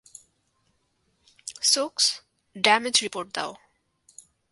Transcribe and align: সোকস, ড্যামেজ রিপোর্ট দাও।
সোকস, 1.63 2.05
ড্যামেজ 2.55 2.95
রিপোর্ট 3.03 3.29
দাও। 3.35 3.51